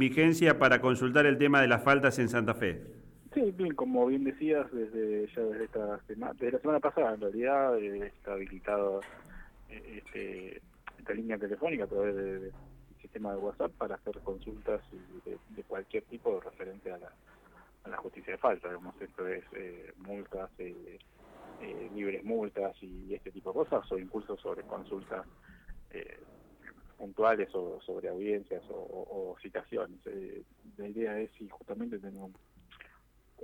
vigencia 0.00 0.58
para 0.58 0.80
consultar 0.80 1.26
el 1.26 1.38
tema 1.38 1.60
de 1.60 1.68
las 1.68 1.84
faltas 1.84 2.18
en 2.18 2.28
Santa 2.28 2.54
Fe. 2.54 2.82
Sí, 3.32 3.52
bien, 3.56 3.74
como 3.76 4.06
bien 4.06 4.24
decías, 4.24 4.66
desde 4.72 5.28
ya 5.28 5.42
desde 5.42 5.64
esta 5.64 6.00
semana, 6.08 6.32
desde 6.32 6.52
la 6.52 6.58
semana 6.58 6.80
pasada 6.80 7.14
en 7.14 7.20
realidad 7.20 7.78
eh, 7.78 8.06
está 8.08 8.32
habilitado 8.32 9.00
eh, 9.68 10.02
este, 10.04 10.60
esta 10.98 11.14
línea 11.14 11.38
telefónica 11.38 11.84
a 11.84 11.86
través 11.86 12.16
del 12.16 12.52
sistema 13.00 13.30
de 13.30 13.38
WhatsApp 13.38 13.70
para 13.78 13.94
hacer 13.94 14.18
consultas 14.24 14.80
de, 15.24 15.62
cualquier 15.68 16.02
tipo 16.04 16.40
referente 16.40 16.90
a 16.90 16.98
la, 16.98 17.12
a 17.84 17.88
la 17.88 17.96
justicia 17.98 18.32
de 18.32 18.38
falta, 18.38 18.66
digamos, 18.66 19.00
esto 19.00 19.28
es 19.28 19.44
eh, 19.52 19.92
multas, 19.98 20.50
libres 21.94 22.24
multas 22.24 22.74
y 22.82 23.14
este 23.14 23.30
tipo 23.30 23.50
de 23.50 23.58
cosas, 23.58 23.92
o 23.92 23.98
impulsos 23.98 24.40
sobre 24.40 24.62
consultas 24.62 25.24
puntuales 27.00 27.48
o 27.54 27.80
sobre 27.80 28.10
audiencias 28.10 28.62
o, 28.68 29.34
citaciones. 29.42 29.98
la 30.76 30.86
idea 30.86 31.18
es 31.18 31.30
si 31.38 31.48
justamente 31.48 31.98
tener 31.98 32.20
un 32.20 32.34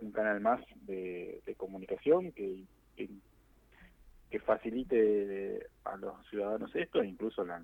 un 0.01 0.13
canal 0.13 0.41
más 0.41 0.61
de, 0.87 1.43
comunicación 1.57 2.33
que, 2.33 2.65
que, 2.97 3.09
facilite 4.41 5.67
a 5.85 5.97
los 5.97 6.15
ciudadanos 6.29 6.71
esto 6.77 7.01
e 7.01 7.07
incluso 7.07 7.43
la 7.45 7.63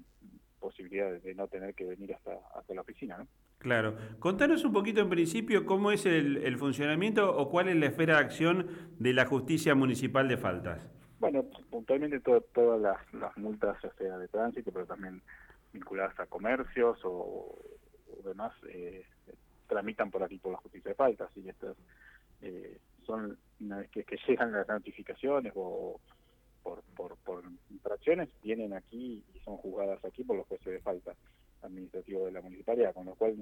posibilidad 0.58 1.12
de 1.12 1.34
no 1.34 1.46
tener 1.46 1.74
que 1.74 1.84
venir 1.84 2.14
hasta, 2.14 2.32
hasta 2.54 2.74
la 2.74 2.80
oficina. 2.80 3.18
¿no? 3.18 3.26
Claro. 3.58 3.94
Contanos 4.18 4.64
un 4.64 4.72
poquito 4.72 5.02
en 5.02 5.10
principio 5.10 5.66
cómo 5.66 5.92
es 5.92 6.06
el, 6.06 6.56
funcionamiento 6.56 7.36
o 7.36 7.50
cuál 7.50 7.68
es 7.68 7.76
la 7.76 7.86
esfera 7.86 8.14
de 8.14 8.20
acción 8.20 8.66
de 8.98 9.12
la 9.12 9.26
justicia 9.26 9.74
municipal 9.74 10.28
de 10.28 10.38
faltas. 10.38 10.88
Bueno, 11.20 11.44
puntualmente 11.70 12.20
todas 12.20 12.80
las, 13.12 13.36
multas, 13.36 13.76
ya 13.82 13.92
sea 13.98 14.18
de 14.18 14.28
tránsito, 14.28 14.72
pero 14.72 14.86
también 14.86 15.20
vinculadas 15.72 16.18
a 16.20 16.26
comercios 16.26 16.98
o, 17.04 17.58
demás, 18.24 18.52
eh, 18.68 19.04
tramitan 19.66 20.10
por 20.10 20.22
aquí 20.22 20.38
por 20.38 20.52
la 20.52 20.58
justicia 20.58 20.90
de 20.90 20.94
faltas 20.94 21.30
y 21.36 21.48
estas 21.48 21.76
eh, 22.42 22.78
son 23.04 23.36
una 23.60 23.78
vez 23.78 23.90
que, 23.90 24.04
llegan 24.28 24.52
las 24.52 24.68
notificaciones 24.68 25.52
o 25.56 26.00
por, 26.62 26.82
por, 26.96 27.16
por, 27.18 27.42
infracciones, 27.70 28.28
vienen 28.42 28.72
aquí 28.74 29.24
y 29.34 29.38
son 29.40 29.56
juzgadas 29.56 30.04
aquí 30.04 30.22
por 30.22 30.36
los 30.36 30.46
jueces 30.46 30.72
de 30.72 30.80
falta 30.80 31.14
administrativo 31.62 32.26
de 32.26 32.32
la 32.32 32.40
municipalidad, 32.40 32.94
con 32.94 33.06
lo 33.06 33.14
cual 33.14 33.36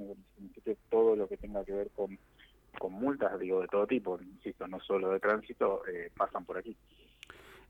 todo 0.89 1.17
lo 1.17 1.29
que 1.29 1.37
tenga 1.37 1.65
que 1.65 1.73
ver 1.73 1.91
con, 1.91 2.19
con 2.79 2.93
multas, 2.93 3.39
digo, 3.39 3.61
de 3.61 3.69
todo 3.69 3.87
tipo, 3.87 4.21
insisto, 4.21 4.67
no 4.69 4.81
solo 4.81 5.11
de 5.11 5.21
tránsito, 5.21 5.87
eh, 5.87 6.11
pasan 6.17 6.45
por 6.45 6.59
aquí. 6.59 6.77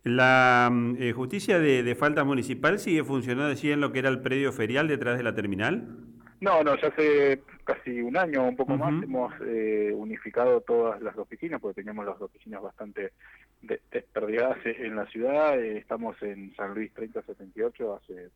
¿La 0.03 0.73
eh, 0.99 1.13
justicia 1.13 1.59
de, 1.59 1.83
de 1.83 1.95
falta 1.95 2.25
municipal 2.25 2.79
sigue 2.79 3.05
funcionando 3.05 3.53
así 3.53 3.71
en 3.71 3.81
lo 3.81 3.93
que 3.93 3.99
era 3.99 4.09
el 4.09 4.21
predio 4.21 4.53
ferial 4.53 4.89
detrás 4.89 5.19
de 5.19 5.25
la 5.25 5.35
terminal? 5.35 6.11
No, 6.41 6.65
no, 6.65 6.75
ya 6.81 6.89
hace 6.89 7.43
casi 7.65 8.01
un 8.01 8.17
año, 8.17 8.49
un 8.49 8.57
poco 8.57 8.75
más, 8.75 9.03
hemos 9.03 9.31
eh, 9.47 9.93
unificado 9.95 10.63
todas 10.63 11.01
las 11.03 11.17
oficinas, 11.19 11.61
porque 11.61 11.83
teníamos 11.83 12.07
las 12.07 12.21
oficinas 12.21 12.63
bastante 12.63 13.13
desperdigadas 13.61 14.59
en 14.65 14.97
la 14.97 15.07
ciudad. 15.07 15.61
Eh, 15.61 15.77
estamos 15.77 16.17
en 16.23 16.55
San 16.57 16.75
Luis 16.75 16.95
3078 16.95 17.95
hace, 17.95 18.31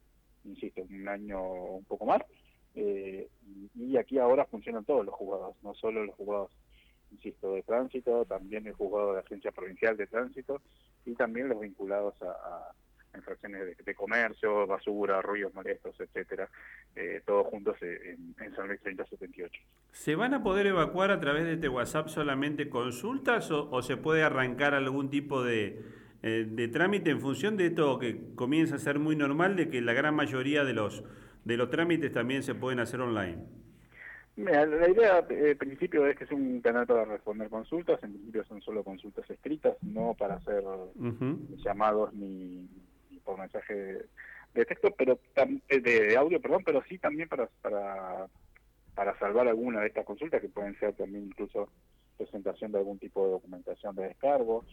insisto, 0.44 0.82
un 0.82 1.08
año 1.08 1.42
un 1.42 1.84
poco 1.84 2.04
más. 2.04 2.20
Eh, 2.74 3.26
y 3.74 3.96
aquí 3.96 4.18
ahora 4.18 4.44
funcionan 4.44 4.84
todos 4.84 5.06
los 5.06 5.14
juzgados, 5.14 5.56
no 5.62 5.74
solo 5.74 6.04
los 6.04 6.14
juzgados, 6.14 6.50
insisto, 7.10 7.54
de 7.54 7.62
tránsito, 7.62 8.26
también 8.26 8.66
el 8.66 8.74
juzgado 8.74 9.14
de 9.14 9.20
Agencia 9.20 9.50
Provincial 9.50 9.96
de 9.96 10.06
Tránsito 10.08 10.60
y 11.06 11.14
también 11.14 11.48
los 11.48 11.60
vinculados 11.60 12.14
a 12.22 12.72
infracciones 13.16 13.76
de, 13.84 13.94
comercio, 13.94 14.66
basura, 14.66 15.22
ruidos 15.22 15.54
molestos, 15.54 15.98
etcétera, 16.00 16.48
eh, 16.96 17.22
todos 17.24 17.46
juntos 17.46 17.76
en, 17.80 18.34
San 18.54 18.68
Luis 18.68 18.80
3078. 18.80 19.62
¿Se 19.92 20.14
van 20.16 20.34
a 20.34 20.42
poder 20.42 20.66
evacuar 20.66 21.10
a 21.10 21.20
través 21.20 21.44
de 21.44 21.54
este 21.54 21.68
WhatsApp 21.68 22.08
solamente 22.08 22.68
consultas 22.68 23.50
o, 23.50 23.82
se 23.82 23.96
puede 23.96 24.22
arrancar 24.22 24.74
algún 24.74 25.10
tipo 25.10 25.42
de, 25.42 25.82
eh, 26.22 26.46
de 26.48 26.68
trámite 26.68 27.10
en 27.10 27.20
función 27.20 27.56
de 27.56 27.66
esto 27.66 27.98
que 27.98 28.34
comienza 28.34 28.76
a 28.76 28.78
ser 28.78 28.98
muy 28.98 29.16
normal, 29.16 29.56
de 29.56 29.68
que 29.68 29.80
la 29.80 29.92
gran 29.92 30.14
mayoría 30.14 30.64
de 30.64 30.72
los, 30.72 31.04
de 31.44 31.56
los 31.56 31.70
trámites 31.70 32.12
también 32.12 32.42
se 32.42 32.54
pueden 32.54 32.80
hacer 32.80 33.00
online? 33.00 33.38
La 34.36 34.88
idea 34.88 35.24
eh, 35.30 35.54
principio 35.56 36.06
es 36.06 36.16
que 36.16 36.24
es 36.24 36.32
un 36.32 36.60
canal 36.60 36.86
para 36.86 37.04
responder 37.04 37.48
consultas, 37.48 38.02
en 38.02 38.12
principio 38.12 38.44
son 38.44 38.60
solo 38.62 38.82
consultas 38.82 39.28
escritas, 39.30 39.76
no 39.82 40.14
para 40.14 40.36
hacer 40.36 40.64
llamados 41.64 42.12
ni, 42.14 42.68
por 43.24 43.38
mensaje 43.38 43.74
de 44.54 44.64
texto, 44.64 44.92
pero 44.96 45.18
eh, 45.68 45.80
de, 45.80 46.16
audio, 46.16 46.40
perdón, 46.40 46.62
pero 46.64 46.82
sí 46.88 46.98
también 46.98 47.28
para, 47.28 47.48
para 47.62 48.28
para 48.94 49.18
salvar 49.18 49.48
alguna 49.48 49.80
de 49.80 49.88
estas 49.88 50.06
consultas 50.06 50.40
que 50.40 50.48
pueden 50.48 50.78
ser 50.78 50.94
también 50.94 51.24
incluso 51.24 51.68
presentación 52.16 52.72
de 52.72 52.78
algún 52.78 52.98
tipo 52.98 53.24
de 53.24 53.32
documentación 53.32 53.96
de 53.96 54.04
descargo, 54.04 54.64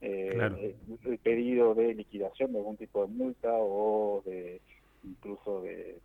eh, 0.00 0.74
el 1.04 1.18
pedido 1.18 1.74
de 1.74 1.94
liquidación 1.94 2.52
de 2.52 2.58
algún 2.58 2.76
tipo 2.76 3.06
de 3.06 3.12
multa 3.12 3.50
o 3.52 4.22
de 4.24 4.60
incluso 5.04 5.62
de, 5.62 5.98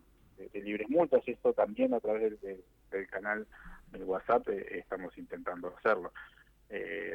libres 0.54 0.90
multas, 0.90 1.22
y 1.28 1.32
esto 1.32 1.54
también 1.54 1.94
a 1.94 2.00
través 2.00 2.42
del, 2.42 2.64
del, 2.92 3.08
canal 3.08 3.48
del 3.92 4.04
WhatsApp 4.04 4.48
eh, 4.50 4.80
estamos 4.80 5.18
intentando 5.18 5.76
hacerlo. 5.78 6.12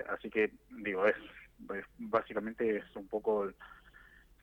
así 0.09 0.29
que 0.31 0.51
digo, 0.71 1.07
es, 1.07 1.17
básicamente 1.99 2.79
es 2.79 2.97
un 2.97 3.09
poco 3.09 3.51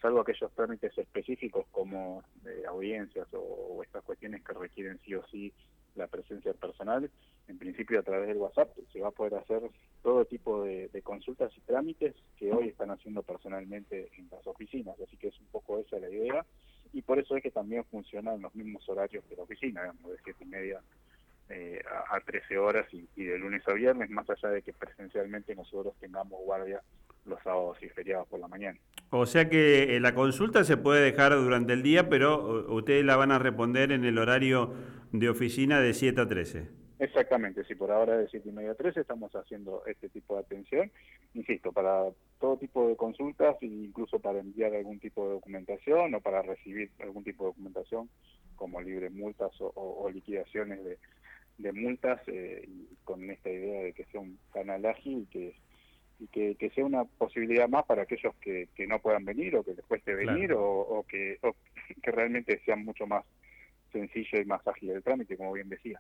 salvo 0.04 0.20
aquellos 0.20 0.52
trámites 0.54 0.96
específicos 0.98 1.66
como 1.72 2.24
eh, 2.46 2.64
audiencias 2.68 3.26
o, 3.32 3.82
estas 3.82 4.04
cuestiones 4.04 4.44
que 4.44 4.54
requieren 4.54 5.00
sí 5.06 5.16
o 5.16 5.26
sí 5.28 5.54
la 5.96 6.08
presencia 6.08 6.54
personal, 6.54 7.10
en 7.48 7.58
principio 7.58 8.00
a 8.00 8.04
través 8.04 8.28
del 8.28 8.38
WhatsApp 8.38 8.76
se 8.92 9.00
va 9.00 9.10
a 9.10 9.12
poder 9.12 9.36
hacer 9.36 9.62
todo 10.02 10.26
tipo 10.26 10.64
de, 10.64 10.90
consultas 11.04 11.56
y 11.56 11.62
trámites 11.62 12.16
que 12.36 12.52
hoy 12.52 12.70
están 12.70 12.92
haciendo 12.92 13.22
personalmente 13.24 14.10
en 14.18 14.28
las 14.30 14.46
oficinas, 14.46 15.00
así 15.00 15.16
que 15.18 15.28
es 15.28 15.40
un 15.40 15.46
poco 15.48 15.80
esa 15.80 16.00
la 16.00 16.10
idea 16.10 16.46
y 16.92 17.02
por 17.02 17.20
eso 17.20 17.38
es 17.38 17.44
que 17.44 17.52
también 17.52 17.86
funcionan 17.86 18.42
los 18.42 18.54
mismos 18.56 18.88
horarios 18.90 19.24
que 19.26 19.36
la 19.36 19.44
oficina, 19.44 19.82
digamos, 19.82 20.12
de 20.12 20.18
siete 20.24 20.44
y 20.44 20.48
media 20.48 20.82
eh, 21.50 21.82
a, 22.10 22.16
a 22.16 22.20
13 22.22 22.58
horas 22.58 22.88
y, 22.94 23.08
y 23.16 23.26
de 23.26 23.38
lunes 23.38 23.62
a 23.68 23.74
viernes, 23.74 24.10
más 24.10 24.30
allá 24.30 24.50
de 24.50 24.62
que 24.62 24.74
presencialmente 24.74 25.56
nosotros 25.56 25.94
tengamos 26.00 26.40
guardia 26.44 26.82
los 27.26 27.42
sábados 27.44 27.78
y 27.82 27.90
feriados 27.90 28.28
por 28.28 28.40
la 28.40 28.48
mañana. 28.48 28.78
O 29.10 29.26
sea 29.26 29.50
que 29.50 29.96
eh, 29.96 30.00
la 30.00 30.16
consulta 30.16 30.64
se 30.64 30.78
puede 30.78 31.02
dejar 31.02 31.34
durante 31.36 31.74
el 31.74 31.84
día, 31.84 32.10
pero 32.10 32.74
ustedes 32.74 33.06
la 33.06 33.16
van 33.16 33.32
a 33.32 33.40
responder 33.40 33.92
en 33.92 34.06
el 34.06 34.18
horario 34.18 34.74
de 35.12 35.30
oficina 35.30 35.80
de 35.80 35.94
7 35.94 36.22
a 36.22 36.28
13. 36.28 36.84
Exactamente, 37.00 37.66
si 37.66 37.76
por 37.76 37.92
ahora 37.92 38.18
de 38.18 38.30
7 38.30 38.48
y 38.48 38.52
media 38.54 38.72
a 38.72 38.76
13 38.76 39.02
estamos 39.02 39.36
haciendo 39.36 39.84
este 39.88 40.08
tipo 40.10 40.36
de 40.36 40.42
atención, 40.42 40.92
insisto, 41.34 41.72
para 41.74 42.06
todo 42.40 42.58
tipo 42.58 42.88
de 42.88 42.96
consultas, 42.96 43.58
incluso 43.62 44.20
para 44.20 44.40
enviar 44.40 44.74
algún 44.74 45.00
tipo 45.00 45.28
de 45.28 45.34
documentación 45.34 46.16
o 46.16 46.22
para 46.22 46.42
recibir 46.42 46.92
algún 47.02 47.24
tipo 47.24 47.44
de 47.44 47.50
documentación 47.50 48.10
como 48.56 48.80
libre 48.80 49.10
multas 49.10 49.52
o, 49.60 50.10
liquidaciones 50.14 50.84
de, 50.86 50.98
multas, 51.74 52.22
eh, 52.28 52.68
con 53.04 53.30
esta 53.30 53.50
idea 53.50 53.84
de 53.84 53.94
que 53.94 54.06
sea 54.06 54.22
un 54.22 54.38
canal 54.52 54.86
ágil 54.86 55.20
y 55.20 55.26
que 55.28 55.56
y 56.20 56.28
que, 56.28 56.72
sea 56.74 56.86
una 56.86 57.04
posibilidad 57.04 57.68
más 57.68 57.86
para 57.86 58.04
aquellos 58.04 58.34
que, 58.36 58.68
no 58.88 59.00
puedan 59.00 59.26
venir 59.26 59.56
o 59.56 59.64
que 59.64 59.74
les 59.74 59.86
cueste 59.86 60.14
venir 60.14 60.54
o, 60.56 61.06
que, 61.08 61.40
que 62.04 62.12
realmente 62.12 62.62
sea 62.66 62.76
mucho 62.76 63.06
más 63.08 63.26
sencillo 63.92 64.40
y 64.40 64.46
más 64.46 64.66
ágil 64.68 64.92
el 64.92 65.04
trámite, 65.04 65.38
como 65.38 65.54
bien 65.54 65.70
decía. 65.70 66.00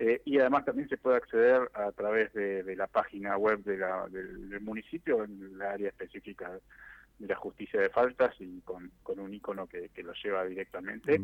eh, 0.00 0.22
y 0.24 0.38
además 0.38 0.64
también 0.64 0.88
se 0.88 0.96
puede 0.96 1.16
acceder 1.16 1.68
a 1.74 1.90
través 1.92 2.32
de, 2.32 2.76
la 2.76 2.86
página 2.86 3.36
web 3.36 3.64
de 3.64 3.78
del, 4.10 4.60
municipio 4.60 5.24
en 5.24 5.54
el 5.54 5.62
área 5.62 5.88
específica 5.88 6.52
de 7.18 7.26
la 7.26 7.34
justicia 7.34 7.80
de 7.80 7.88
faltas 7.88 8.32
y 8.38 8.60
con, 8.60 8.92
un 9.04 9.34
icono 9.34 9.66
que, 9.66 9.90
lo 10.02 10.12
lleva 10.12 10.44
directamente. 10.44 11.20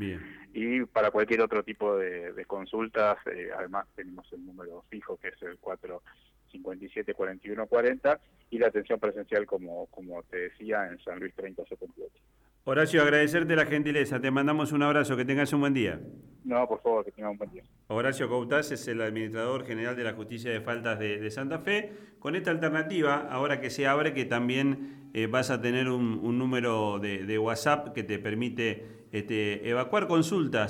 Y 0.53 0.85
para 0.87 1.13
cualquier 1.13 1.43
otro 1.43 1.63
tipo 1.63 1.97
de, 1.97 2.45
consultas, 2.47 3.19
eh, 3.27 3.51
además 3.57 3.87
tenemos 3.95 4.27
el 4.33 4.45
número 4.45 4.85
fijo 4.91 5.17
que 5.19 5.29
es 5.29 5.41
el 5.43 5.61
457-4140 5.61 8.19
y 8.51 8.59
la 8.59 8.67
atención 8.67 8.99
presencial, 8.99 9.47
como, 9.47 9.87
como 9.87 10.21
te 10.25 10.49
decía, 10.49 10.89
en 10.89 10.99
San 10.99 11.21
Luis 11.21 11.33
3078. 11.35 12.13
Horacio, 12.67 13.03
agradecerte 13.03 13.55
la 13.57 13.67
gentileza. 13.67 14.21
Te 14.21 14.31
mandamos 14.31 14.73
un 14.73 14.83
abrazo. 14.83 15.19
Que 15.19 15.27
tengas 15.27 15.53
un 15.53 15.61
buen 15.61 15.75
día. 15.75 16.01
No, 16.45 16.67
por 16.67 16.81
favor, 16.81 17.05
que 17.05 17.13
tengas 17.13 17.33
un 17.33 17.37
buen 17.37 17.51
día. 17.51 17.63
Horacio 17.89 18.27
Coutas 18.27 18.71
es 18.71 18.89
el 18.89 19.03
administrador 19.03 19.67
general 19.67 19.95
de 19.97 20.05
la 20.05 20.15
Justicia 20.15 20.51
de 20.51 20.63
Faltas 20.63 20.99
de, 20.99 21.31
Santa 21.31 21.59
Fe. 21.59 21.93
Con 22.19 22.37
esta 22.37 22.51
alternativa, 22.51 23.29
ahora 23.31 23.61
que 23.61 23.69
se 23.69 23.87
abre, 23.87 24.15
que 24.15 24.25
también 24.25 25.11
eh, 25.13 25.27
vas 25.27 25.51
a 25.51 25.61
tener 25.61 25.91
un, 25.91 26.39
número 26.39 26.99
de, 26.99 27.39
WhatsApp 27.39 27.93
que 27.93 28.03
te 28.03 28.19
permite 28.19 28.87
este, 29.13 29.69
evacuar 29.69 30.09
consultas 30.09 30.63